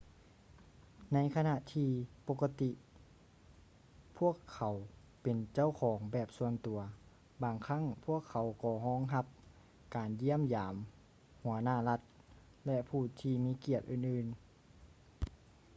[1.13, 1.87] ໃນຂະນະທີ
[2.27, 2.75] ປົກກະຕິກ
[4.17, 4.75] ພວກເຂົາ
[5.23, 6.79] ເປັນເຈົ້າຂອງແບບສ່ວນຕົວ
[7.43, 9.25] ບາງຄັ້ງພວກເຂົາກໍຮອງຮັບ
[9.95, 10.75] ການຢ້ຽມຢາມ
[11.43, 12.01] ຫົວໜ້າລັດ
[12.65, 14.35] ແລະ ຜູ້ທີ່ມີກຽດອື່ນໆ